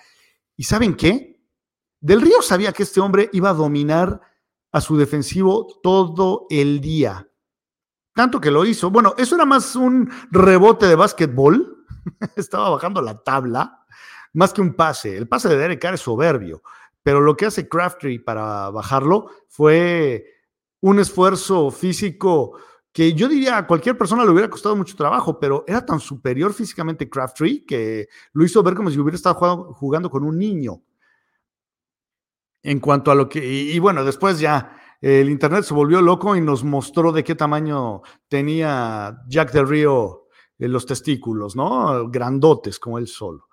¿Y 0.57 0.65
saben 0.65 0.95
qué? 0.97 1.39
Del 2.01 2.23
Río 2.23 2.41
sabía 2.41 2.73
que 2.73 2.85
este 2.85 3.01
hombre 3.01 3.29
iba 3.33 3.51
a 3.51 3.55
dominar 3.55 4.21
a 4.73 4.81
su 4.81 4.97
defensivo 4.97 5.67
todo 5.83 6.47
el 6.49 6.81
día. 6.81 7.29
Tanto 8.15 8.41
que 8.41 8.51
lo 8.51 8.65
hizo. 8.65 8.91
Bueno, 8.91 9.15
eso 9.19 9.35
era 9.35 9.45
más 9.45 9.77
un 9.77 10.11
rebote 10.31 10.87
de 10.87 10.95
básquetbol. 10.95 11.85
Estaba 12.37 12.71
bajando 12.71 13.03
la 13.03 13.23
tabla, 13.23 13.86
más 14.37 14.53
que 14.53 14.61
un 14.61 14.75
pase. 14.75 15.17
El 15.17 15.27
pase 15.27 15.49
de 15.49 15.57
Derek 15.57 15.81
Carr 15.81 15.95
es 15.95 16.03
soberbio, 16.03 16.63
pero 17.03 17.21
lo 17.21 17.37
que 17.37 17.47
hace 17.47 17.69
Crafty 17.69 18.19
para 18.19 18.71
bajarlo 18.71 19.31
fue 19.49 20.27
un 20.81 20.99
esfuerzo 20.99 21.71
físico 21.71 22.59
que 22.93 23.15
yo 23.15 23.29
diría 23.29 23.59
a 23.59 23.67
cualquier 23.67 23.97
persona 23.97 24.25
le 24.25 24.31
hubiera 24.31 24.51
costado 24.51 24.77
mucho 24.77 24.95
trabajo, 24.95 25.41
pero 25.41 25.65
era 25.67 25.85
tan 25.85 26.01
superior 26.01 26.53
físicamente 26.53 27.09
Crafty 27.09 27.65
que 27.65 28.09
lo 28.33 28.45
hizo 28.45 28.63
ver 28.63 28.75
como 28.75 28.91
si 28.91 28.99
hubiera 28.99 29.17
estado 29.17 29.73
jugando, 29.73 30.11
con 30.11 30.23
un 30.23 30.39
niño. 30.39 30.83
En 32.63 32.79
cuanto 32.81 33.11
a 33.11 33.15
lo 33.15 33.29
que, 33.29 33.43
y 33.43 33.79
bueno, 33.79 34.05
después 34.05 34.39
ya 34.39 34.77
el 35.01 35.31
Internet 35.31 35.65
se 35.65 35.73
volvió 35.73 36.03
loco 36.03 36.37
y 36.37 36.43
nos 36.43 36.63
mostró 36.63 37.11
de 37.13 37.25
qué 37.25 37.35
tamaño 37.35 38.03
tenía 38.29 39.23
Jack 39.29 39.53
del 39.53 39.69
Río 39.69 40.27
en 40.59 40.73
los 40.73 40.85
testículos, 40.85 41.57
¿no? 41.57 42.11
Grandotes 42.11 42.79
como 42.79 42.99
él 42.99 43.07
solo. 43.07 43.46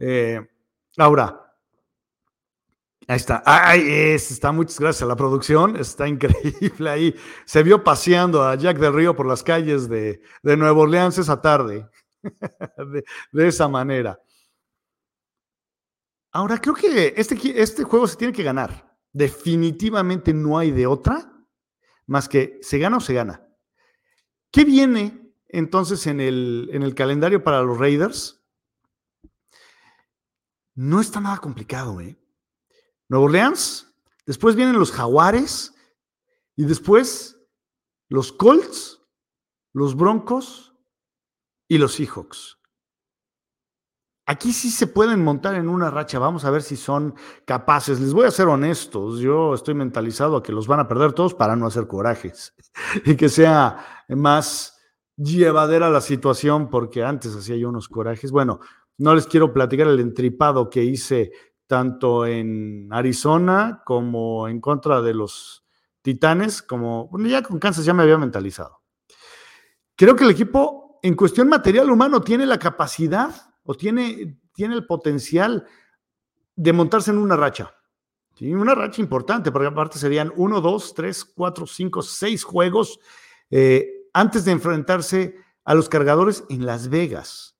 Eh, 0.00 0.40
ahora, 0.96 1.54
ahí 3.06 3.16
está. 3.16 3.42
Ahí 3.44 3.82
está, 4.14 4.50
muchas 4.50 4.80
gracias 4.80 5.02
a 5.02 5.06
la 5.06 5.14
producción, 5.14 5.76
está 5.76 6.08
increíble 6.08 6.88
ahí. 6.88 7.14
Se 7.44 7.62
vio 7.62 7.84
paseando 7.84 8.42
a 8.42 8.54
Jack 8.54 8.78
del 8.78 8.94
Río 8.94 9.14
por 9.14 9.26
las 9.26 9.42
calles 9.42 9.88
de, 9.88 10.22
de 10.42 10.56
Nueva 10.56 10.80
Orleans 10.80 11.18
esa 11.18 11.40
tarde, 11.40 11.86
de, 13.32 13.48
esa 13.48 13.68
manera. 13.68 14.18
Ahora, 16.32 16.58
creo 16.58 16.74
que 16.74 17.12
este, 17.16 17.60
este 17.60 17.84
juego 17.84 18.06
se 18.06 18.16
tiene 18.16 18.32
que 18.32 18.42
ganar. 18.42 18.96
Definitivamente 19.12 20.32
no 20.32 20.56
hay 20.56 20.70
de 20.70 20.86
otra 20.86 21.30
más 22.06 22.28
que 22.28 22.58
se 22.62 22.78
gana 22.78 22.96
o 22.96 23.00
se 23.00 23.14
gana. 23.14 23.46
¿Qué 24.50 24.64
viene 24.64 25.32
entonces 25.48 26.06
en 26.06 26.20
el, 26.20 26.70
en 26.72 26.82
el 26.84 26.94
calendario 26.94 27.44
para 27.44 27.62
los 27.62 27.78
Raiders? 27.78 28.39
No 30.82 30.98
está 30.98 31.20
nada 31.20 31.36
complicado, 31.36 32.00
¿eh? 32.00 32.18
Nueva 33.06 33.26
Orleans, 33.26 33.94
después 34.24 34.56
vienen 34.56 34.78
los 34.78 34.90
Jaguares 34.90 35.74
y 36.56 36.64
después 36.64 37.38
los 38.08 38.32
Colts, 38.32 38.98
los 39.74 39.94
Broncos 39.94 40.74
y 41.68 41.76
los 41.76 41.92
Seahawks. 41.92 42.56
Aquí 44.24 44.54
sí 44.54 44.70
se 44.70 44.86
pueden 44.86 45.22
montar 45.22 45.54
en 45.56 45.68
una 45.68 45.90
racha. 45.90 46.18
Vamos 46.18 46.46
a 46.46 46.50
ver 46.50 46.62
si 46.62 46.76
son 46.78 47.14
capaces. 47.44 48.00
Les 48.00 48.14
voy 48.14 48.24
a 48.24 48.30
ser 48.30 48.46
honestos. 48.46 49.18
Yo 49.18 49.52
estoy 49.52 49.74
mentalizado 49.74 50.38
a 50.38 50.42
que 50.42 50.52
los 50.52 50.66
van 50.66 50.80
a 50.80 50.88
perder 50.88 51.12
todos 51.12 51.34
para 51.34 51.56
no 51.56 51.66
hacer 51.66 51.88
corajes 51.88 52.54
y 53.04 53.16
que 53.16 53.28
sea 53.28 54.04
más 54.08 54.78
llevadera 55.14 55.90
la 55.90 56.00
situación, 56.00 56.70
porque 56.70 57.04
antes 57.04 57.36
hacía 57.36 57.56
yo 57.56 57.68
unos 57.68 57.86
corajes. 57.86 58.30
Bueno, 58.30 58.60
no 59.00 59.14
les 59.14 59.26
quiero 59.26 59.52
platicar 59.52 59.88
el 59.88 59.98
entripado 59.98 60.68
que 60.68 60.84
hice 60.84 61.32
tanto 61.66 62.26
en 62.26 62.88
Arizona 62.92 63.82
como 63.86 64.46
en 64.46 64.60
contra 64.60 65.00
de 65.00 65.14
los 65.14 65.64
Titanes, 66.02 66.60
como 66.60 67.10
ya 67.20 67.42
con 67.42 67.58
Kansas 67.58 67.86
ya 67.86 67.94
me 67.94 68.02
había 68.02 68.18
mentalizado. 68.18 68.82
Creo 69.96 70.14
que 70.16 70.24
el 70.24 70.30
equipo 70.30 70.98
en 71.02 71.14
cuestión 71.14 71.48
material 71.48 71.90
humano 71.90 72.20
tiene 72.20 72.44
la 72.44 72.58
capacidad 72.58 73.34
o 73.64 73.74
tiene, 73.74 74.38
tiene 74.52 74.74
el 74.74 74.84
potencial 74.84 75.66
de 76.54 76.72
montarse 76.74 77.10
en 77.10 77.18
una 77.18 77.36
racha. 77.36 77.74
Una 78.38 78.74
racha 78.74 79.00
importante, 79.00 79.50
porque 79.50 79.68
aparte 79.68 79.98
serían 79.98 80.30
uno, 80.36 80.60
dos, 80.60 80.92
tres, 80.92 81.24
cuatro, 81.24 81.66
cinco, 81.66 82.02
seis 82.02 82.44
juegos 82.44 83.00
eh, 83.50 84.08
antes 84.12 84.44
de 84.44 84.52
enfrentarse 84.52 85.36
a 85.64 85.74
los 85.74 85.88
cargadores 85.88 86.44
en 86.50 86.66
Las 86.66 86.88
Vegas. 86.88 87.59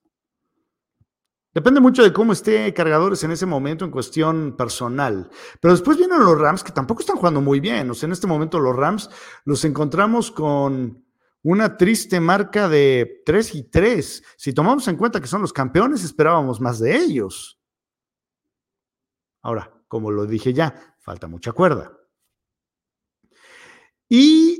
Depende 1.52 1.80
mucho 1.80 2.04
de 2.04 2.12
cómo 2.12 2.32
esté 2.32 2.72
cargadores 2.72 3.24
en 3.24 3.32
ese 3.32 3.44
momento 3.44 3.84
en 3.84 3.90
cuestión 3.90 4.56
personal. 4.56 5.28
Pero 5.60 5.72
después 5.74 5.98
vienen 5.98 6.20
los 6.20 6.38
Rams 6.38 6.62
que 6.62 6.70
tampoco 6.70 7.00
están 7.00 7.16
jugando 7.16 7.40
muy 7.40 7.58
bien. 7.58 7.90
O 7.90 7.94
sea, 7.94 8.06
en 8.06 8.12
este 8.12 8.28
momento 8.28 8.60
los 8.60 8.76
Rams 8.76 9.10
los 9.44 9.64
encontramos 9.64 10.30
con 10.30 11.04
una 11.42 11.76
triste 11.76 12.20
marca 12.20 12.68
de 12.68 13.22
3 13.26 13.54
y 13.56 13.62
3. 13.64 14.22
Si 14.36 14.52
tomamos 14.52 14.86
en 14.86 14.96
cuenta 14.96 15.20
que 15.20 15.26
son 15.26 15.42
los 15.42 15.52
campeones, 15.52 16.04
esperábamos 16.04 16.60
más 16.60 16.78
de 16.78 16.96
ellos. 16.96 17.60
Ahora, 19.42 19.72
como 19.88 20.12
lo 20.12 20.26
dije 20.26 20.52
ya, 20.52 20.96
falta 21.00 21.26
mucha 21.26 21.52
cuerda. 21.52 21.96
Y 24.08 24.59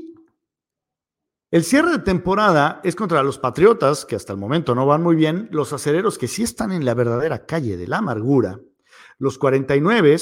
el 1.51 1.63
cierre 1.63 1.91
de 1.91 1.99
temporada 1.99 2.81
es 2.83 2.95
contra 2.95 3.23
los 3.23 3.37
Patriotas, 3.37 4.05
que 4.05 4.15
hasta 4.15 4.33
el 4.33 4.39
momento 4.39 4.73
no 4.73 4.85
van 4.85 5.03
muy 5.03 5.15
bien, 5.15 5.47
los 5.51 5.73
acereros 5.73 6.17
que 6.17 6.27
sí 6.27 6.43
están 6.43 6.71
en 6.71 6.85
la 6.85 6.93
verdadera 6.93 7.45
calle 7.45 7.77
de 7.77 7.87
la 7.87 7.97
amargura, 7.97 8.59
los 9.19 9.37
49, 9.37 10.17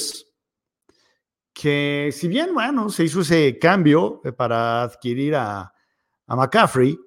que 1.53 2.09
si 2.11 2.27
bien, 2.27 2.53
bueno, 2.53 2.89
se 2.89 3.03
hizo 3.03 3.21
ese 3.21 3.57
cambio 3.57 4.21
eh, 4.25 4.31
para 4.31 4.83
adquirir 4.83 5.35
a 5.35 5.73
a 6.29 6.35
McCaffrey, 6.35 6.97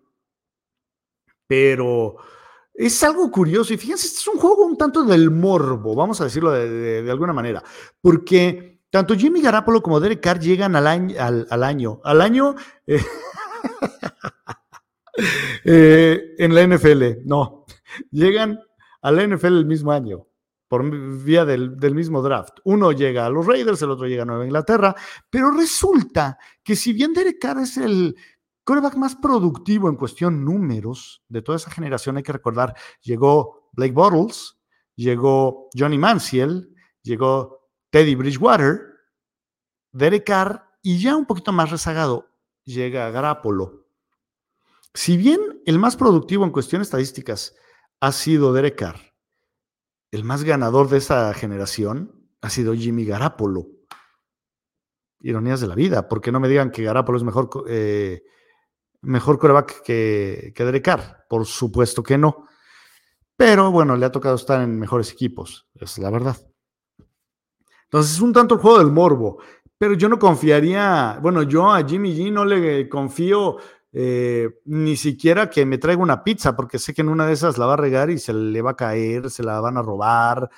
pero 1.47 2.17
es 2.75 3.02
algo 3.02 3.31
curioso 3.31 3.73
y 3.73 3.76
fíjense, 3.76 4.07
este 4.07 4.19
es 4.19 4.26
un 4.26 4.38
juego 4.38 4.67
un 4.67 4.76
tanto 4.76 5.05
del 5.05 5.31
morbo, 5.31 5.95
vamos 5.95 6.21
a 6.21 6.25
decirlo 6.25 6.50
de, 6.50 7.09
alguna 7.11 7.33
manera, 7.33 7.62
porque 8.00 8.81
tanto 8.91 9.14
Jimmy 9.14 9.41
Garapolo 9.41 9.81
como 9.81 10.00
Derek 10.00 10.21
Carr 10.21 10.41
llegan 10.41 10.76
al 10.76 10.87
año, 10.87 11.14
al, 11.19 11.62
año, 11.62 12.00
al 12.05 12.21
año 12.21 12.57
eh, 12.87 13.00
eh, 15.64 16.35
en 16.38 16.54
la 16.54 16.66
NFL, 16.66 17.25
no, 17.25 17.64
llegan 18.11 18.59
a 19.02 19.11
la 19.11 19.26
NFL 19.26 19.59
el 19.59 19.66
mismo 19.66 19.92
año 19.92 20.26
por 20.69 20.88
vía 21.23 21.45
del, 21.45 21.78
del, 21.78 21.95
mismo 21.95 22.23
draft. 22.23 22.59
Uno 22.64 22.92
llega 22.92 23.26
a 23.26 23.31
los 23.31 23.47
Raiders, 23.47 23.83
el 23.83 23.90
otro 23.90 24.07
llega 24.07 24.23
a 24.23 24.26
Nueva 24.26 24.47
Inglaterra, 24.47 24.95
pero 25.28 25.50
resulta 25.50 26.38
que 26.62 26.76
si 26.76 26.95
bien 26.95 27.12
Derek 27.12 27.38
Carr 27.38 27.59
es 27.59 27.76
el, 27.76 28.16
coreback 28.64 28.97
más 28.97 29.16
productivo 29.16 29.88
en 29.88 29.97
cuestión 29.97 30.45
números 30.45 31.23
de 31.28 31.42
toda 31.42 31.57
esa 31.57 31.71
generación, 31.71 32.16
hay 32.16 32.23
que 32.23 32.33
recordar, 32.33 32.75
llegó 33.02 33.69
Blake 33.73 33.92
Bottles, 33.92 34.59
llegó 34.95 35.69
Johnny 35.76 35.99
Manziel, 35.99 36.75
llegó 37.02 37.69
Teddy 37.90 38.14
Bridgewater, 38.14 38.81
Derek 39.92 40.25
Carr 40.25 40.64
y 40.83 40.99
ya 40.99 41.16
un 41.16 41.26
poquito 41.26 41.52
más 41.52 41.71
rezagado 41.71 42.28
llega 42.64 43.11
Garapolo. 43.11 43.87
Si 44.95 45.16
bien 45.16 45.62
el 45.66 45.78
más 45.78 45.97
productivo 45.97 46.45
en 46.45 46.50
cuestiones 46.50 46.88
estadísticas 46.88 47.54
ha 48.00 48.12
sido 48.12 48.52
Derek 48.52 48.83
el 50.12 50.25
más 50.25 50.45
ganador 50.45 50.90
de 50.90 50.99
esa 50.99 51.33
generación 51.33 52.28
ha 52.42 52.50
sido 52.50 52.75
Jimmy 52.75 53.07
Garapolo. 53.07 53.66
Ironías 55.21 55.61
de 55.61 55.69
la 55.69 55.75
vida, 55.75 56.07
porque 56.07 56.31
no 56.31 56.38
me 56.38 56.49
digan 56.49 56.71
que 56.71 56.83
Garapolo 56.83 57.16
es 57.16 57.25
mejor, 57.25 57.49
eh, 57.66 58.23
mejor 59.00 59.38
coreback 59.38 59.83
que, 59.83 60.52
que 60.54 60.64
Derek. 60.64 61.26
Por 61.28 61.47
supuesto 61.47 62.02
que 62.02 62.19
no. 62.19 62.47
Pero 63.37 63.71
bueno, 63.71 63.97
le 63.97 64.04
ha 64.04 64.12
tocado 64.12 64.35
estar 64.35 64.61
en 64.61 64.78
mejores 64.78 65.11
equipos, 65.11 65.66
es 65.75 65.97
la 65.99 66.11
verdad. 66.11 66.37
Entonces 67.85 68.12
es 68.12 68.21
un 68.21 68.35
tanto 68.35 68.57
el 68.57 68.61
juego 68.61 68.78
del 68.78 68.90
morbo. 68.90 69.42
Pero 69.83 69.95
yo 69.95 70.09
no 70.09 70.17
confiaría, 70.17 71.19
bueno, 71.21 71.43
yo 71.43 71.69
a 71.69 71.85
Jimmy 71.85 72.17
G 72.17 72.31
no 72.31 72.45
le 72.45 72.89
confío 72.89 73.57
eh, 73.93 74.61
ni 74.67 74.97
siquiera 74.97 75.51
que 75.51 75.67
me 75.67 75.79
traiga 75.79 76.01
una 76.01 76.23
pizza, 76.23 76.55
porque 76.55 76.79
sé 76.79 76.95
que 76.95 77.01
en 77.01 77.09
una 77.09 77.27
de 77.27 77.33
esas 77.33 77.59
la 77.59 77.67
va 77.67 77.73
a 77.73 77.79
regar 77.79 78.09
y 78.09 78.21
se 78.21 78.33
le 78.33 78.62
va 78.62 78.71
a 78.71 78.77
caer, 78.77 79.29
se 79.29 79.43
la 79.43 79.61
van 79.61 79.77
a 79.77 79.83
robar. 79.83 80.49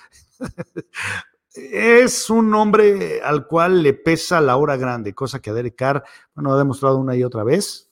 es 1.55 2.29
un 2.29 2.55
hombre 2.55 3.23
al 3.23 3.47
cual 3.47 3.83
le 3.83 3.95
pesa 3.95 4.43
la 4.43 4.59
hora 4.59 4.77
grande, 4.77 5.15
cosa 5.15 5.41
que 5.41 5.49
a 5.49 5.55
Derek 5.55 5.75
Carr, 5.75 6.05
bueno, 6.35 6.53
ha 6.53 6.59
demostrado 6.59 6.99
una 6.99 7.17
y 7.17 7.25
otra 7.25 7.45
vez 7.45 7.91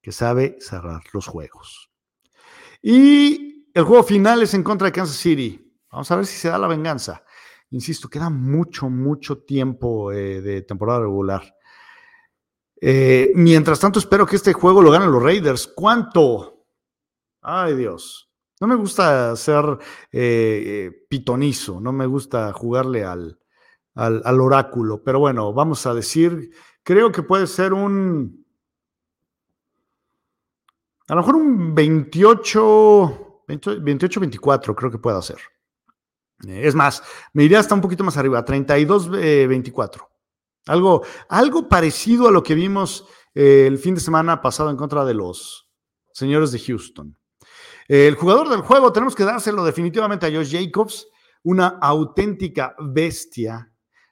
que 0.00 0.12
sabe 0.12 0.56
cerrar 0.60 1.02
los 1.12 1.26
juegos. 1.26 1.90
Y 2.80 3.68
el 3.74 3.84
juego 3.84 4.02
final 4.02 4.42
es 4.42 4.54
en 4.54 4.62
contra 4.62 4.86
de 4.86 4.92
Kansas 4.92 5.16
City. 5.18 5.76
Vamos 5.90 6.10
a 6.10 6.16
ver 6.16 6.24
si 6.24 6.38
se 6.38 6.48
da 6.48 6.56
la 6.56 6.68
venganza. 6.68 7.22
Insisto, 7.74 8.08
queda 8.08 8.30
mucho, 8.30 8.88
mucho 8.88 9.38
tiempo 9.38 10.12
eh, 10.12 10.40
de 10.40 10.62
temporada 10.62 11.00
regular. 11.00 11.56
Eh, 12.80 13.32
mientras 13.34 13.80
tanto, 13.80 13.98
espero 13.98 14.24
que 14.26 14.36
este 14.36 14.52
juego 14.52 14.80
lo 14.80 14.92
ganen 14.92 15.10
los 15.10 15.20
Raiders. 15.20 15.66
¿Cuánto? 15.66 16.66
Ay, 17.42 17.74
Dios. 17.74 18.30
No 18.60 18.68
me 18.68 18.76
gusta 18.76 19.34
ser 19.34 19.64
eh, 20.12 21.04
pitonizo, 21.10 21.80
no 21.80 21.92
me 21.92 22.06
gusta 22.06 22.52
jugarle 22.52 23.04
al, 23.04 23.40
al, 23.96 24.40
oráculo, 24.40 25.02
pero 25.02 25.18
bueno, 25.18 25.52
vamos 25.52 25.84
a 25.84 25.94
decir, 25.94 26.50
creo 26.84 27.10
que 27.10 27.24
puede 27.24 27.48
ser 27.48 27.72
un, 27.72 28.46
a 31.08 31.14
lo 31.16 31.22
mejor 31.22 31.34
un 31.34 31.74
28, 31.74 33.42
28, 33.48 34.20
24, 34.20 34.76
creo 34.76 34.90
que 34.92 34.98
puede 34.98 35.20
ser. 35.22 35.38
Es 36.48 36.74
más, 36.74 37.02
me 37.32 37.44
iría 37.44 37.60
hasta 37.60 37.74
un 37.74 37.80
poquito 37.80 38.04
más 38.04 38.16
arriba, 38.16 38.44
32-24. 38.44 39.96
Eh, 39.96 40.00
algo, 40.66 41.02
algo 41.28 41.68
parecido 41.68 42.28
a 42.28 42.32
lo 42.32 42.42
que 42.42 42.54
vimos 42.54 43.06
eh, 43.34 43.66
el 43.66 43.78
fin 43.78 43.94
de 43.94 44.00
semana 44.00 44.40
pasado 44.40 44.70
en 44.70 44.76
contra 44.76 45.04
de 45.04 45.14
los 45.14 45.70
señores 46.12 46.52
de 46.52 46.58
Houston. 46.60 47.16
el 47.88 48.14
jugador 48.14 48.48
del 48.48 48.60
juego, 48.60 48.92
tenemos 48.92 49.14
que 49.14 49.24
dárselo 49.24 49.64
definitivamente 49.64 50.26
a 50.26 50.30
Josh 50.30 50.52
Jacobs, 50.52 51.06
una 51.42 51.78
auténtica 51.80 52.74
bestia. 52.78 53.70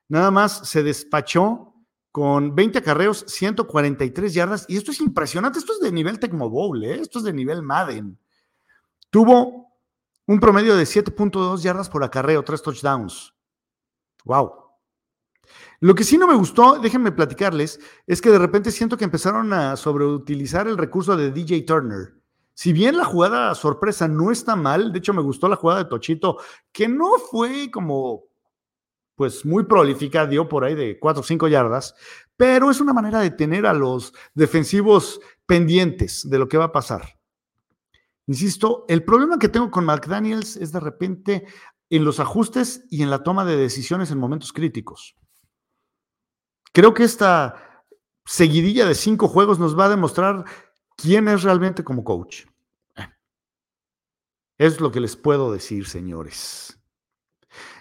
Nada 0.09 0.31
más 0.31 0.69
se 0.69 0.83
despachó 0.83 1.73
con 2.13 2.55
20 2.55 2.79
acarreos, 2.79 3.25
143 3.27 4.35
yardas, 4.35 4.67
y 4.69 4.77
esto 4.77 4.91
es 4.91 5.01
impresionante, 5.01 5.59
esto 5.59 5.73
es 5.73 5.81
de 5.81 5.91
nivel 5.91 6.19
Tecmo 6.19 6.51
Bowl, 6.51 6.85
¿eh? 6.85 7.01
esto 7.01 7.19
es 7.19 7.25
de 7.25 7.33
nivel 7.33 7.63
Madden. 7.63 8.19
Tuvo 9.09 9.62
un 10.33 10.41
promedio 10.41 10.77
de 10.77 10.85
7.2 10.85 11.61
yardas 11.61 11.91
por 11.91 12.03
acarreo, 12.03 12.43
tres 12.43 12.63
touchdowns. 12.63 13.35
Wow. 14.25 14.51
Lo 15.81 15.95
que 15.95 16.05
sí 16.05 16.17
no 16.17 16.27
me 16.27 16.35
gustó, 16.35 16.79
déjenme 16.79 17.13
platicarles, 17.13 17.79
es 18.07 18.23
que 18.23 18.31
de 18.31 18.39
repente 18.39 18.71
siento 18.71 18.97
que 18.97 19.05
empezaron 19.05 19.53
a 19.53 19.77
sobreutilizar 19.77 20.67
el 20.69 20.79
recurso 20.79 21.19
de 21.19 21.33
DJ 21.33 21.63
Turner. 21.63 22.15
Si 22.55 22.73
bien 22.73 22.97
la 22.97 23.05
jugada 23.05 23.55
sorpresa 23.55 24.09
no 24.09 24.31
está 24.31 24.57
mal, 24.57 24.91
de 24.93 25.01
hecho 25.01 25.13
me 25.13 25.21
gustó 25.21 25.49
la 25.49 25.57
jugada 25.57 25.83
de 25.83 25.91
Tochito, 25.91 26.39
que 26.73 26.89
no 26.89 27.19
fue 27.19 27.71
como 27.71 28.25
pues 29.15 29.45
muy 29.45 29.65
prolífica, 29.65 30.27
dio 30.27 30.49
por 30.49 30.65
ahí 30.65 30.75
de 30.75 30.99
4 30.99 31.21
o 31.21 31.25
5 31.25 31.49
yardas, 31.49 31.95
pero 32.39 32.71
es 32.71 32.81
una 32.81 32.95
manera 32.95 33.21
de 33.21 33.31
tener 33.31 33.67
a 33.67 33.75
los 33.75 34.15
defensivos 34.33 35.21
pendientes 35.45 36.29
de 36.29 36.39
lo 36.39 36.49
que 36.49 36.57
va 36.57 36.65
a 36.65 36.73
pasar. 36.73 37.22
Insisto, 38.27 38.85
el 38.89 39.05
problema 39.05 39.39
que 39.39 39.49
tengo 39.49 39.71
con 39.71 39.85
McDaniels 39.85 40.57
es 40.57 40.73
de 40.73 40.81
repente 40.81 41.47
en 41.91 42.05
los 42.05 42.21
ajustes 42.21 42.85
y 42.91 43.03
en 43.03 43.11
la 43.11 43.23
toma 43.23 43.45
de 43.45 43.57
decisiones 43.57 44.11
en 44.11 44.19
momentos 44.19 44.53
críticos. 44.53 45.17
Creo 46.73 46.95
que 46.95 47.05
esta 47.05 47.85
seguidilla 48.25 48.87
de 48.87 48.95
cinco 48.95 49.29
juegos 49.29 49.59
nos 49.59 49.79
va 49.79 49.87
a 49.87 49.91
demostrar 49.91 50.45
quién 50.97 51.29
es 51.29 51.43
realmente 51.43 51.85
como 51.85 52.05
coach. 52.05 52.47
Es 54.57 54.81
lo 54.81 54.93
que 54.93 55.01
les 55.01 55.17
puedo 55.17 55.53
decir, 55.53 55.87
señores. 55.87 56.79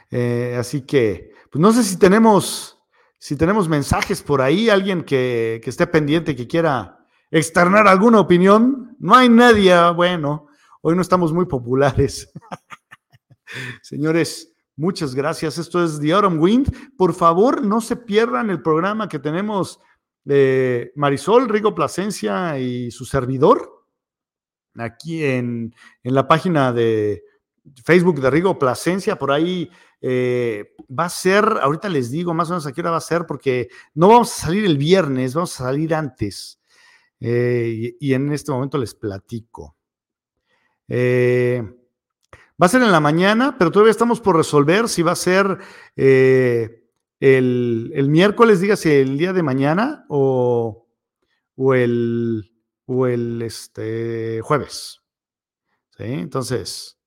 Eh, 0.10 0.58
así 0.60 0.82
que, 0.82 1.32
pues 1.52 1.62
no 1.62 1.72
sé 1.72 1.84
si 1.84 1.98
tenemos, 1.98 2.80
si 3.18 3.38
tenemos 3.38 3.70
mensajes 3.70 4.24
por 4.24 4.42
ahí, 4.42 4.70
alguien 4.70 5.04
que, 5.04 5.62
que 5.64 5.70
esté 5.70 5.88
pendiente, 5.88 6.36
que 6.36 6.48
quiera 6.48 7.01
externar 7.32 7.88
alguna 7.88 8.20
opinión. 8.20 8.96
No 9.00 9.16
hay 9.16 9.30
nadie, 9.30 9.74
bueno, 9.92 10.48
hoy 10.82 10.96
no 10.96 11.02
estamos 11.02 11.34
muy 11.34 11.46
populares. 11.46 12.32
Señores, 13.82 14.54
muchas 14.76 15.16
gracias. 15.16 15.58
Esto 15.58 15.84
es 15.84 16.00
The 16.00 16.14
Autumn 16.14 16.40
Wind. 16.40 16.96
Por 16.98 17.14
favor, 17.14 17.66
no 17.66 17.82
se 17.82 17.96
pierdan 17.96 18.50
el 18.50 18.62
programa 18.62 19.10
que 19.10 19.20
tenemos 19.20 19.80
de 20.24 20.92
Marisol, 20.96 21.50
Rigo 21.50 21.74
Plasencia 21.74 22.60
y 22.60 22.92
su 22.92 23.06
servidor 23.06 23.82
aquí 24.78 25.24
en, 25.24 25.74
la 26.04 26.28
página 26.28 26.72
de 26.72 27.24
Facebook 27.84 28.22
de 28.22 28.30
Rigo 28.30 28.58
Plasencia. 28.58 29.18
Por 29.18 29.32
ahí 29.32 29.70
eh, 30.02 30.74
va 30.88 31.06
a 31.06 31.10
ser, 31.10 31.46
ahorita 31.62 31.90
les 31.90 32.12
digo 32.12 32.34
más 32.34 32.50
o 32.50 32.54
menos 32.54 32.68
a 32.68 32.72
qué 32.72 32.82
hora 32.82 32.92
va 32.92 32.98
a 32.98 33.02
ser, 33.02 33.26
porque 33.26 33.70
no 33.94 34.10
vamos 34.10 34.32
a 34.32 34.46
salir 34.46 34.66
el 34.66 34.78
viernes, 34.78 35.34
vamos 35.34 35.60
a 35.60 35.66
salir 35.66 35.94
antes. 35.94 36.61
Eh, 37.24 37.98
y, 38.00 38.14
en 38.16 38.32
este 38.34 38.52
momento 38.52 38.80
les 38.80 38.96
platico. 38.96 39.78
Eh, 40.88 41.62
va 42.62 42.66
a 42.66 42.70
ser 42.70 42.82
en 42.82 42.92
la 42.92 43.00
mañana, 43.00 43.58
pero 43.60 43.72
todavía 43.72 43.92
estamos 43.92 44.20
por 44.20 44.36
resolver 44.36 44.90
si 44.90 45.04
va 45.04 45.12
a 45.12 45.16
ser 45.16 45.60
eh, 45.96 46.84
el, 47.20 48.08
miércoles, 48.10 48.60
dígase 48.60 49.02
el 49.02 49.20
día 49.20 49.34
de 49.34 49.44
mañana 49.44 50.06
o, 50.10 50.88
o 51.56 51.74
el, 51.76 52.52
o 52.86 53.06
el 53.06 53.44
este, 53.44 54.42
jueves. 54.42 54.98
Entonces, 56.00 56.98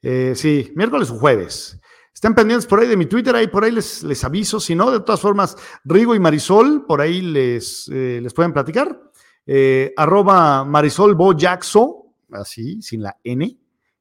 sí, 0.00 0.72
miércoles 0.74 1.10
o 1.10 1.18
jueves. 1.18 1.78
Estén 2.18 2.34
pendientes 2.34 2.66
por 2.66 2.80
ahí 2.80 2.88
de 2.88 2.96
mi 2.96 3.06
Twitter, 3.06 3.32
ahí 3.36 3.46
por 3.46 3.62
ahí 3.62 3.70
les, 3.70 4.02
les 4.02 4.24
aviso. 4.24 4.58
Si 4.58 4.74
no, 4.74 4.90
de 4.90 4.98
todas 4.98 5.20
formas, 5.20 5.56
Rigo 5.84 6.16
y 6.16 6.18
Marisol, 6.18 6.84
por 6.84 7.00
ahí 7.00 7.20
les, 7.20 7.88
eh, 7.94 8.18
les 8.20 8.34
pueden 8.34 8.52
platicar. 8.52 9.00
Eh, 9.46 9.94
arroba 9.96 10.64
Marisol 10.64 11.14
Bojaxo, 11.14 12.06
así, 12.32 12.82
sin 12.82 13.04
la 13.04 13.16
N, 13.22 13.56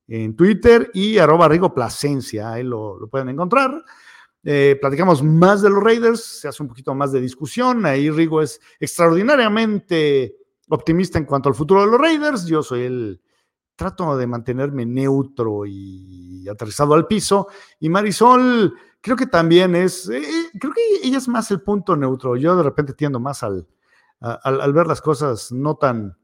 en 0.08 0.36
Twitter, 0.36 0.90
y 0.96 1.20
arroba 1.20 1.48
Rigo 1.48 1.72
Plasencia, 1.76 2.54
ahí 2.54 2.64
lo, 2.64 3.08
pueden 3.08 3.30
encontrar. 3.30 3.84
Eh, 4.44 4.80
platicamos 4.82 5.22
más 5.22 5.62
de 5.62 5.70
los 5.70 5.84
Raiders, 5.84 6.24
se 6.24 6.48
hace 6.48 6.64
un 6.64 6.70
poquito 6.70 6.96
más 6.96 7.12
de 7.12 7.22
discusión. 7.22 7.86
Ahí 7.86 8.10
Rigo 8.10 8.42
es 8.42 8.60
extraordinariamente 8.80 10.38
optimista 10.70 11.20
en 11.20 11.26
cuanto 11.26 11.50
al 11.50 11.56
futuro 11.56 11.82
de 11.82 11.92
los 11.92 12.02
Raiders. 12.02 12.48
Yo 12.48 12.64
soy 12.64 12.82
el, 12.82 13.22
trato 13.78 14.18
de 14.18 14.28
mantenerme 14.28 14.86
neutro 14.86 15.66
y 15.66 16.46
aterrizado 16.50 16.96
al 16.96 17.08
piso. 17.08 17.48
Y 17.80 17.88
Marisol, 17.88 18.74
creo 19.00 19.16
que 19.16 19.28
también 19.28 19.76
es, 19.76 20.10
eh, 20.10 20.18
eh, 20.18 20.50
creo 20.60 20.74
que 20.74 20.82
ella 21.08 21.20
es 21.20 21.28
más 21.30 21.50
el 21.52 21.62
punto 21.62 21.96
neutro. 21.96 22.36
Yo 22.36 22.58
de 22.58 22.64
repente 22.64 22.94
tiendo 22.94 23.20
más 23.20 23.44
al, 23.44 23.68
al, 24.20 24.74
ver 24.74 24.88
las 24.88 25.00
cosas 25.00 25.52
no 25.52 25.76
tan, 25.76 26.18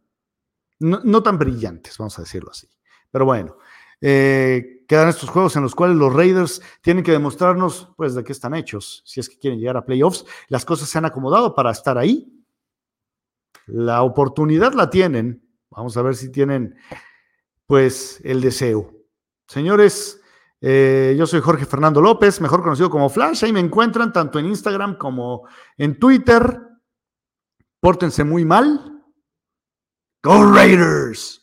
no, 0.80 1.24
tan 1.24 1.38
brillantes, 1.38 1.98
vamos 1.98 2.18
a 2.20 2.24
decirlo 2.24 2.52
así. 2.52 2.68
Pero 3.12 3.26
bueno, 3.26 3.56
eh, 4.02 4.84
quedan 4.88 5.10
estos 5.10 5.30
juegos 5.30 5.56
en 5.56 5.62
los 5.62 5.76
cuales 5.76 5.96
los 5.96 6.12
Raiders 6.12 6.62
tienen 6.82 7.04
que 7.04 7.12
demostrarnos, 7.12 7.94
pues, 7.96 8.16
de 8.16 8.24
qué 8.24 8.32
están 8.32 8.56
hechos. 8.56 9.04
Si 9.06 9.20
es 9.20 9.30
que 9.30 9.38
quieren 9.38 9.60
llegar 9.60 9.78
a 9.78 9.86
playoffs, 9.86 10.26
las 10.50 10.66
cosas 10.66 10.90
se 10.90 10.98
han 10.98 11.06
acomodado 11.06 11.54
para 11.54 11.72
estar 11.72 11.98
ahí. 11.98 12.34
La 13.68 14.02
oportunidad 14.02 14.74
la 14.74 14.90
tienen. 14.90 15.48
Vamos 15.70 15.96
a 15.96 16.02
ver 16.02 16.16
si 16.16 16.32
tienen 16.32 16.76
pues 17.68 18.20
el 18.24 18.42
deseo. 18.42 18.92
Señores, 19.48 20.22
eh, 20.62 21.16
yo 21.18 21.28
soy 21.28 21.42
Jorge 21.42 21.66
Fernando 21.66 22.02
López, 22.02 22.40
mejor 22.40 22.64
conocido 22.64 22.90
como 22.90 23.10
Flash. 23.10 23.44
Ahí 23.44 23.52
me 23.52 23.60
encuentran 23.60 24.14
tanto 24.14 24.40
en 24.40 24.46
Instagram 24.46 24.98
como 24.98 25.48
en 25.78 26.00
Twitter. 26.00 26.60
Pórtense 27.82 28.24
muy 28.24 28.46
mal. 28.46 29.04
Go 30.24 30.54
Raiders. 30.54 31.43